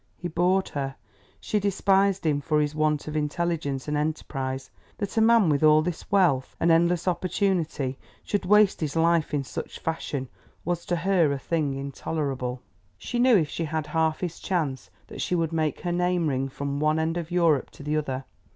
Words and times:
He 0.17 0.27
bored 0.27 0.69
her, 0.69 0.95
she 1.39 1.59
despised 1.59 2.25
him 2.25 2.41
for 2.41 2.59
his 2.59 2.73
want 2.73 3.07
of 3.07 3.15
intelligence 3.15 3.87
and 3.87 3.95
enterprise. 3.95 4.71
That 4.97 5.15
a 5.15 5.21
man 5.21 5.47
with 5.47 5.61
all 5.63 5.83
this 5.83 6.09
wealth 6.11 6.55
and 6.59 6.71
endless 6.71 7.07
opportunity 7.07 7.99
should 8.23 8.43
waste 8.43 8.81
his 8.81 8.95
life 8.95 9.31
in 9.31 9.43
such 9.43 9.77
fashion 9.77 10.27
was 10.65 10.87
to 10.87 10.95
her 10.95 11.31
a 11.31 11.37
thing 11.37 11.75
intolerable. 11.75 12.63
She 12.97 13.19
knew 13.19 13.37
if 13.37 13.49
she 13.49 13.65
had 13.65 13.85
half 13.85 14.21
his 14.21 14.39
chance, 14.39 14.89
that 15.05 15.21
she 15.21 15.35
would 15.35 15.53
make 15.53 15.81
her 15.81 15.91
name 15.91 16.29
ring 16.29 16.49
from 16.49 16.79
one 16.79 16.97
end 16.97 17.15
of 17.15 17.29
Europe 17.29 17.69
to 17.69 17.83
the 17.83 17.95
other. 17.97 18.25